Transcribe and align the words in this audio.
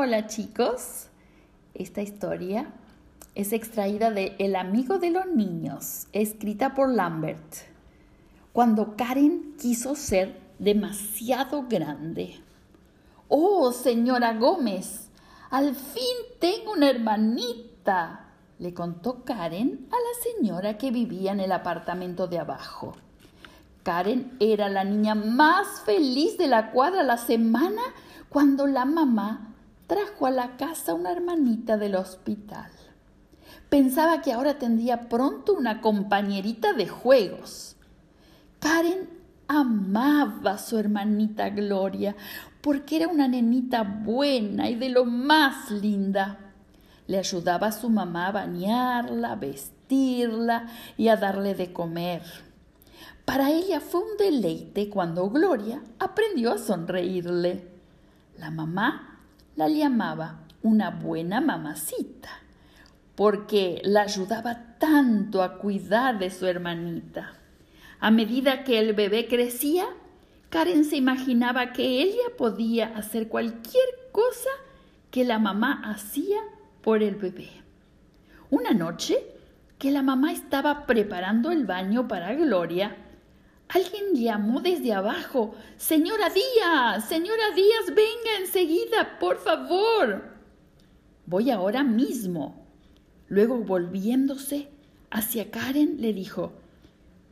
Hola 0.00 0.28
chicos, 0.28 1.08
esta 1.74 2.02
historia 2.02 2.70
es 3.34 3.52
extraída 3.52 4.12
de 4.12 4.36
El 4.38 4.54
amigo 4.54 4.98
de 4.98 5.10
los 5.10 5.26
niños, 5.26 6.06
escrita 6.12 6.72
por 6.72 6.88
Lambert, 6.88 7.52
cuando 8.52 8.94
Karen 8.96 9.56
quiso 9.58 9.96
ser 9.96 10.40
demasiado 10.60 11.64
grande. 11.68 12.40
Oh, 13.26 13.72
señora 13.72 14.34
Gómez, 14.34 15.10
al 15.50 15.74
fin 15.74 16.04
tengo 16.38 16.74
una 16.74 16.90
hermanita, 16.90 18.34
le 18.60 18.72
contó 18.72 19.24
Karen 19.24 19.88
a 19.90 19.96
la 19.96 20.32
señora 20.32 20.78
que 20.78 20.92
vivía 20.92 21.32
en 21.32 21.40
el 21.40 21.50
apartamento 21.50 22.28
de 22.28 22.38
abajo. 22.38 22.94
Karen 23.82 24.36
era 24.38 24.68
la 24.68 24.84
niña 24.84 25.16
más 25.16 25.80
feliz 25.80 26.38
de 26.38 26.46
la 26.46 26.70
cuadra 26.70 27.02
la 27.02 27.18
semana 27.18 27.82
cuando 28.28 28.68
la 28.68 28.84
mamá 28.84 29.56
trajo 29.88 30.26
a 30.26 30.30
la 30.30 30.56
casa 30.56 30.94
una 30.94 31.10
hermanita 31.10 31.76
del 31.76 31.96
hospital. 31.96 32.70
Pensaba 33.68 34.22
que 34.22 34.32
ahora 34.32 34.58
tendría 34.58 35.08
pronto 35.08 35.54
una 35.54 35.80
compañerita 35.80 36.74
de 36.74 36.86
juegos. 36.86 37.76
Karen 38.60 39.08
amaba 39.48 40.52
a 40.52 40.58
su 40.58 40.78
hermanita 40.78 41.48
Gloria 41.48 42.14
porque 42.60 42.96
era 42.96 43.08
una 43.08 43.28
nenita 43.28 43.82
buena 43.82 44.68
y 44.68 44.74
de 44.74 44.90
lo 44.90 45.06
más 45.06 45.70
linda. 45.70 46.38
Le 47.06 47.18
ayudaba 47.18 47.68
a 47.68 47.72
su 47.72 47.88
mamá 47.88 48.26
a 48.26 48.32
bañarla, 48.32 49.36
vestirla 49.36 50.66
y 50.98 51.08
a 51.08 51.16
darle 51.16 51.54
de 51.54 51.72
comer. 51.72 52.22
Para 53.24 53.50
ella 53.50 53.80
fue 53.80 54.02
un 54.02 54.18
deleite 54.18 54.90
cuando 54.90 55.30
Gloria 55.30 55.82
aprendió 55.98 56.52
a 56.52 56.58
sonreírle. 56.58 57.66
La 58.38 58.50
mamá 58.50 59.17
la 59.58 59.68
llamaba 59.68 60.38
una 60.62 60.90
buena 60.90 61.40
mamacita, 61.40 62.28
porque 63.16 63.80
la 63.82 64.02
ayudaba 64.02 64.78
tanto 64.78 65.42
a 65.42 65.58
cuidar 65.58 66.20
de 66.20 66.30
su 66.30 66.46
hermanita. 66.46 67.34
A 67.98 68.12
medida 68.12 68.62
que 68.62 68.78
el 68.78 68.92
bebé 68.92 69.26
crecía, 69.26 69.86
Karen 70.48 70.84
se 70.84 70.94
imaginaba 70.94 71.72
que 71.72 72.00
ella 72.00 72.22
podía 72.38 72.96
hacer 72.96 73.26
cualquier 73.26 73.88
cosa 74.12 74.50
que 75.10 75.24
la 75.24 75.40
mamá 75.40 75.82
hacía 75.84 76.38
por 76.80 77.02
el 77.02 77.16
bebé. 77.16 77.50
Una 78.50 78.70
noche, 78.70 79.18
que 79.76 79.90
la 79.90 80.02
mamá 80.02 80.30
estaba 80.30 80.86
preparando 80.86 81.50
el 81.50 81.66
baño 81.66 82.06
para 82.06 82.32
Gloria, 82.34 82.96
Alguien 83.68 84.14
llamó 84.14 84.60
desde 84.60 84.94
abajo. 84.94 85.54
Señora 85.76 86.30
Díaz, 86.30 87.06
señora 87.06 87.50
Díaz, 87.54 87.86
venga 87.88 88.38
enseguida, 88.40 89.18
por 89.18 89.36
favor. 89.38 90.24
Voy 91.26 91.50
ahora 91.50 91.82
mismo. 91.82 92.66
Luego, 93.28 93.58
volviéndose 93.58 94.68
hacia 95.10 95.50
Karen, 95.50 96.00
le 96.00 96.14
dijo, 96.14 96.52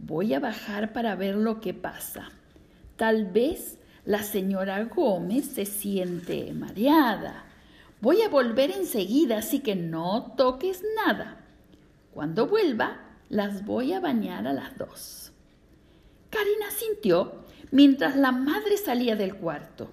voy 0.00 0.34
a 0.34 0.40
bajar 0.40 0.92
para 0.92 1.14
ver 1.14 1.36
lo 1.36 1.60
que 1.60 1.72
pasa. 1.72 2.30
Tal 2.96 3.26
vez 3.26 3.78
la 4.04 4.24
señora 4.24 4.82
Gómez 4.84 5.46
se 5.46 5.66
siente 5.66 6.52
mareada. 6.52 7.44
Voy 8.00 8.22
a 8.22 8.28
volver 8.28 8.72
enseguida, 8.72 9.38
así 9.38 9.60
que 9.60 9.76
no 9.76 10.34
toques 10.36 10.82
nada. 10.96 11.44
Cuando 12.12 12.48
vuelva, 12.48 13.00
las 13.28 13.64
voy 13.64 13.92
a 13.92 14.00
bañar 14.00 14.48
a 14.48 14.52
las 14.52 14.76
dos. 14.76 15.33
Karina 16.34 16.68
sintió 16.72 17.44
mientras 17.70 18.16
la 18.16 18.32
madre 18.32 18.76
salía 18.76 19.14
del 19.14 19.36
cuarto. 19.36 19.92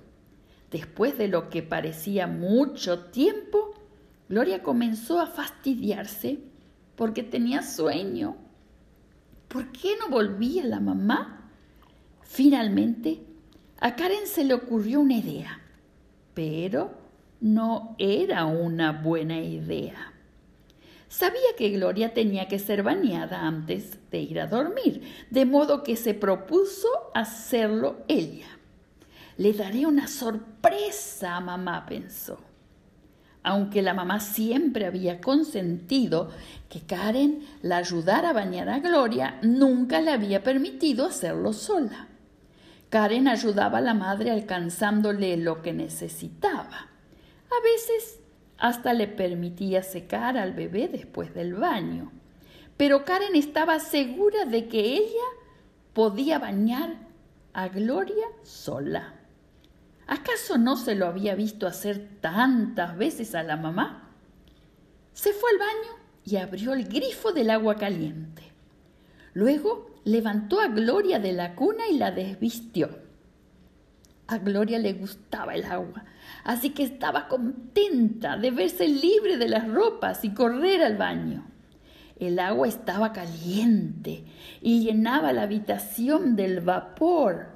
Después 0.71 1.15
de 1.17 1.27
lo 1.27 1.49
que 1.49 1.61
parecía 1.61 2.25
mucho 2.25 3.05
tiempo, 3.05 3.75
Gloria 4.27 4.63
comenzó 4.63 5.19
a 5.19 5.27
fastidiarse 5.27 6.39
porque 6.95 7.21
tenía 7.21 7.61
sueño. 7.61 8.37
¿Por 9.49 9.71
qué 9.71 9.95
no 9.99 10.09
volvía 10.09 10.63
la 10.63 10.79
mamá? 10.79 11.51
Finalmente, 12.23 13.19
a 13.79 13.95
Karen 13.95 14.25
se 14.25 14.43
le 14.43 14.55
ocurrió 14.55 15.01
una 15.01 15.17
idea, 15.17 15.61
pero 16.33 16.91
no 17.39 17.95
era 17.99 18.45
una 18.45 18.93
buena 18.93 19.39
idea. 19.39 20.13
Sabía 21.11 21.57
que 21.57 21.71
Gloria 21.71 22.13
tenía 22.13 22.47
que 22.47 22.57
ser 22.57 22.83
bañada 22.83 23.45
antes 23.45 23.99
de 24.11 24.21
ir 24.21 24.39
a 24.39 24.47
dormir, 24.47 25.01
de 25.29 25.45
modo 25.45 25.83
que 25.83 25.97
se 25.97 26.13
propuso 26.13 26.87
hacerlo 27.13 27.97
ella. 28.07 28.47
Le 29.35 29.51
daré 29.51 29.85
una 29.85 30.07
sorpresa 30.07 31.35
a 31.35 31.41
mamá, 31.41 31.85
pensó. 31.85 32.39
Aunque 33.43 33.81
la 33.81 33.93
mamá 33.93 34.21
siempre 34.21 34.85
había 34.85 35.19
consentido 35.19 36.29
que 36.69 36.79
Karen 36.79 37.43
la 37.61 37.75
ayudara 37.75 38.29
a 38.29 38.33
bañar 38.33 38.69
a 38.69 38.79
Gloria, 38.79 39.37
nunca 39.41 39.99
le 39.99 40.11
había 40.11 40.43
permitido 40.43 41.07
hacerlo 41.07 41.51
sola. 41.51 42.07
Karen 42.89 43.27
ayudaba 43.27 43.79
a 43.79 43.81
la 43.81 43.93
madre 43.93 44.31
alcanzándole 44.31 45.35
lo 45.35 45.61
que 45.61 45.73
necesitaba. 45.73 46.87
A 47.49 47.63
veces 47.65 48.20
hasta 48.61 48.93
le 48.93 49.07
permitía 49.07 49.81
secar 49.81 50.37
al 50.37 50.53
bebé 50.53 50.87
después 50.87 51.33
del 51.33 51.55
baño. 51.55 52.11
Pero 52.77 53.03
Karen 53.05 53.35
estaba 53.35 53.79
segura 53.79 54.45
de 54.45 54.67
que 54.67 54.97
ella 54.97 55.25
podía 55.93 56.37
bañar 56.37 56.95
a 57.53 57.69
Gloria 57.69 58.27
sola. 58.43 59.15
¿Acaso 60.05 60.59
no 60.59 60.77
se 60.77 60.93
lo 60.93 61.07
había 61.07 61.33
visto 61.33 61.65
hacer 61.65 62.19
tantas 62.21 62.95
veces 62.97 63.33
a 63.33 63.41
la 63.41 63.57
mamá? 63.57 64.11
Se 65.11 65.33
fue 65.33 65.49
al 65.49 65.57
baño 65.57 65.97
y 66.23 66.35
abrió 66.35 66.73
el 66.73 66.87
grifo 66.87 67.31
del 67.31 67.49
agua 67.49 67.77
caliente. 67.77 68.43
Luego 69.33 69.89
levantó 70.03 70.59
a 70.59 70.67
Gloria 70.67 71.17
de 71.17 71.33
la 71.33 71.55
cuna 71.55 71.87
y 71.87 71.97
la 71.97 72.11
desvistió. 72.11 72.89
A 74.31 74.37
Gloria 74.37 74.79
le 74.79 74.93
gustaba 74.93 75.55
el 75.55 75.65
agua, 75.65 76.05
así 76.45 76.69
que 76.69 76.83
estaba 76.83 77.27
contenta 77.27 78.37
de 78.37 78.49
verse 78.51 78.87
libre 78.87 79.35
de 79.35 79.49
las 79.49 79.67
ropas 79.67 80.23
y 80.23 80.33
correr 80.33 80.81
al 80.83 80.95
baño. 80.95 81.43
El 82.17 82.39
agua 82.39 82.69
estaba 82.69 83.11
caliente 83.11 84.23
y 84.61 84.85
llenaba 84.85 85.33
la 85.33 85.41
habitación 85.41 86.37
del 86.37 86.61
vapor, 86.61 87.47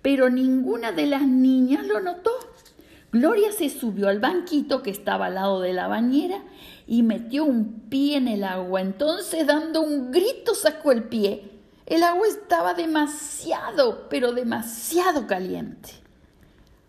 pero 0.00 0.30
ninguna 0.30 0.92
de 0.92 1.08
las 1.08 1.26
niñas 1.26 1.86
lo 1.86 2.00
notó. 2.00 2.30
Gloria 3.12 3.52
se 3.52 3.68
subió 3.68 4.08
al 4.08 4.18
banquito 4.18 4.82
que 4.82 4.90
estaba 4.90 5.26
al 5.26 5.34
lado 5.34 5.60
de 5.60 5.74
la 5.74 5.88
bañera 5.88 6.42
y 6.86 7.02
metió 7.02 7.44
un 7.44 7.80
pie 7.90 8.16
en 8.16 8.28
el 8.28 8.44
agua. 8.44 8.80
Entonces, 8.80 9.46
dando 9.46 9.82
un 9.82 10.10
grito, 10.10 10.54
sacó 10.54 10.90
el 10.90 11.02
pie. 11.02 11.50
El 11.84 12.02
agua 12.02 12.26
estaba 12.26 12.72
demasiado, 12.72 14.08
pero 14.08 14.32
demasiado 14.32 15.26
caliente. 15.26 16.03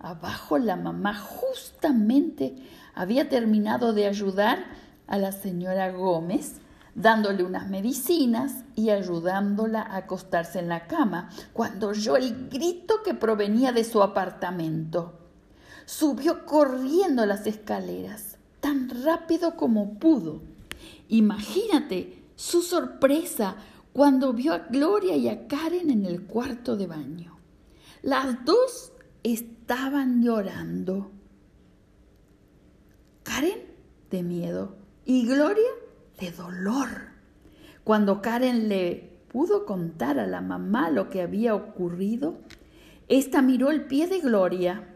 Abajo 0.05 0.59
la 0.59 0.75
mamá 0.75 1.15
justamente 1.15 2.55
había 2.93 3.27
terminado 3.27 3.91
de 3.91 4.05
ayudar 4.05 4.63
a 5.07 5.17
la 5.17 5.31
señora 5.31 5.91
Gómez, 5.93 6.57
dándole 6.93 7.43
unas 7.43 7.69
medicinas 7.69 8.65
y 8.75 8.91
ayudándola 8.91 9.81
a 9.81 9.97
acostarse 9.97 10.59
en 10.59 10.69
la 10.69 10.85
cama, 10.85 11.31
cuando 11.53 11.87
oyó 11.87 12.17
el 12.17 12.49
grito 12.49 13.01
que 13.03 13.15
provenía 13.15 13.71
de 13.71 13.83
su 13.83 14.03
apartamento. 14.03 15.13
Subió 15.87 16.45
corriendo 16.45 17.25
las 17.25 17.47
escaleras, 17.47 18.37
tan 18.59 18.91
rápido 19.03 19.55
como 19.55 19.95
pudo. 19.95 20.43
Imagínate 21.09 22.21
su 22.35 22.61
sorpresa 22.61 23.55
cuando 23.91 24.33
vio 24.33 24.53
a 24.53 24.59
Gloria 24.59 25.15
y 25.15 25.29
a 25.29 25.47
Karen 25.47 25.89
en 25.89 26.05
el 26.05 26.27
cuarto 26.27 26.77
de 26.77 26.85
baño. 26.85 27.39
Las 28.03 28.45
dos 28.45 28.91
estaban 29.25 30.21
llorando. 30.21 31.11
Karen 33.23 33.59
de 34.11 34.21
miedo 34.21 34.75
y 35.03 35.25
Gloria 35.25 35.71
de 36.19 36.31
dolor. 36.31 36.89
Cuando 37.83 38.21
Karen 38.21 38.69
le 38.69 39.17
pudo 39.29 39.65
contar 39.65 40.19
a 40.19 40.27
la 40.27 40.41
mamá 40.41 40.91
lo 40.91 41.09
que 41.09 41.23
había 41.23 41.55
ocurrido, 41.55 42.37
ésta 43.07 43.41
miró 43.41 43.71
el 43.71 43.85
pie 43.85 44.05
de 44.07 44.19
Gloria. 44.19 44.89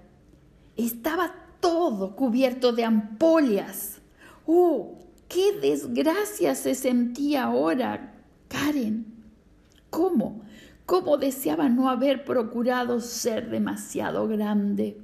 Estaba 0.77 1.33
todo 1.59 2.15
cubierto 2.15 2.71
de 2.71 2.85
ampollas. 2.85 3.99
¡Oh! 4.45 4.99
¡Qué 5.27 5.59
desgracia 5.59 6.53
se 6.53 6.75
sentía 6.75 7.45
ahora 7.45 8.13
Karen! 8.47 9.05
¿Cómo? 9.89 10.43
Cómo 10.89 11.17
deseaba 11.17 11.69
no 11.69 11.87
haber 11.87 12.25
procurado 12.25 12.99
ser 12.99 13.51
demasiado 13.51 14.27
grande. 14.27 14.99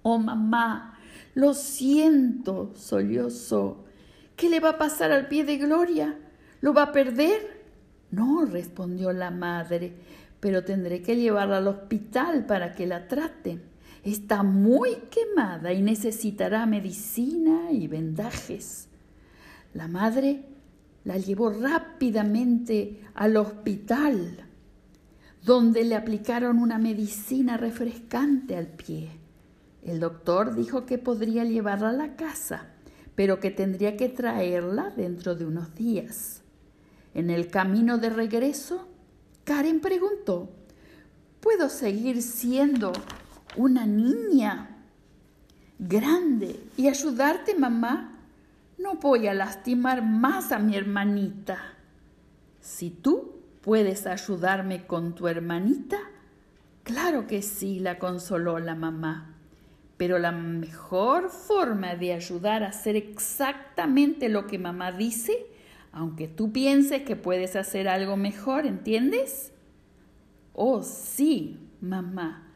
Oh 0.00 0.18
mamá, 0.18 0.98
lo 1.34 1.52
siento, 1.52 2.72
sollozó. 2.74 3.84
¿Qué 4.36 4.48
le 4.48 4.58
va 4.58 4.70
a 4.70 4.78
pasar 4.78 5.12
al 5.12 5.28
pie 5.28 5.44
de 5.44 5.58
Gloria? 5.58 6.18
¿Lo 6.62 6.72
va 6.72 6.84
a 6.84 6.92
perder? 6.92 7.62
No, 8.10 8.46
respondió 8.46 9.12
la 9.12 9.30
madre, 9.30 9.92
pero 10.40 10.64
tendré 10.64 11.02
que 11.02 11.14
llevarla 11.14 11.58
al 11.58 11.68
hospital 11.68 12.46
para 12.46 12.72
que 12.72 12.86
la 12.86 13.06
traten. 13.06 13.60
está 14.02 14.42
muy 14.42 14.94
quemada 15.10 15.74
y 15.74 15.82
necesitará 15.82 16.64
medicina 16.64 17.70
y 17.70 17.86
vendajes. 17.86 18.88
La 19.74 19.88
madre 19.88 20.46
la 21.04 21.18
llevó 21.18 21.50
rápidamente 21.50 23.02
al 23.12 23.36
hospital, 23.36 24.46
donde 25.44 25.84
le 25.84 25.94
aplicaron 25.96 26.58
una 26.58 26.78
medicina 26.78 27.56
refrescante 27.56 28.56
al 28.56 28.66
pie. 28.66 29.10
El 29.82 30.00
doctor 30.00 30.54
dijo 30.54 30.84
que 30.84 30.98
podría 30.98 31.44
llevarla 31.44 31.90
a 31.90 31.92
la 31.92 32.16
casa, 32.16 32.66
pero 33.14 33.40
que 33.40 33.50
tendría 33.50 33.96
que 33.96 34.08
traerla 34.08 34.90
dentro 34.90 35.34
de 35.34 35.46
unos 35.46 35.74
días. 35.74 36.42
En 37.14 37.30
el 37.30 37.48
camino 37.48 37.98
de 37.98 38.10
regreso, 38.10 38.88
Karen 39.44 39.80
preguntó, 39.80 40.50
¿puedo 41.40 41.68
seguir 41.68 42.22
siendo 42.22 42.92
una 43.56 43.86
niña 43.86 44.76
grande 45.78 46.60
y 46.76 46.88
ayudarte, 46.88 47.54
mamá? 47.54 48.18
No 48.78 48.94
voy 48.94 49.26
a 49.26 49.34
lastimar 49.34 50.02
más 50.02 50.52
a 50.52 50.58
mi 50.58 50.76
hermanita. 50.76 51.58
Si 52.60 52.90
tú 52.90 53.39
puedes 53.60 54.06
ayudarme 54.06 54.86
con 54.86 55.14
tu 55.14 55.28
hermanita, 55.28 55.98
claro 56.82 57.26
que 57.26 57.42
sí, 57.42 57.78
la 57.78 57.98
consoló 57.98 58.58
la 58.58 58.74
mamá. 58.74 59.36
Pero 59.96 60.18
la 60.18 60.32
mejor 60.32 61.28
forma 61.28 61.94
de 61.94 62.14
ayudar 62.14 62.62
a 62.62 62.68
hacer 62.68 62.96
exactamente 62.96 64.28
lo 64.28 64.46
que 64.46 64.58
mamá 64.58 64.92
dice, 64.92 65.46
aunque 65.92 66.26
tú 66.26 66.52
pienses 66.52 67.02
que 67.02 67.16
puedes 67.16 67.54
hacer 67.56 67.88
algo 67.88 68.16
mejor, 68.16 68.64
¿entiendes? 68.64 69.52
Oh, 70.54 70.82
sí, 70.82 71.58
mamá, 71.80 72.46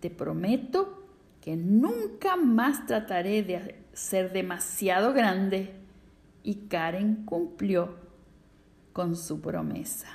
te 0.00 0.10
prometo 0.10 1.06
que 1.40 1.56
nunca 1.56 2.36
más 2.36 2.86
trataré 2.86 3.42
de 3.42 3.76
ser 3.92 4.32
demasiado 4.32 5.12
grande. 5.12 5.74
Y 6.42 6.66
Karen 6.68 7.24
cumplió 7.24 7.96
con 8.92 9.16
su 9.16 9.40
promesa. 9.40 10.08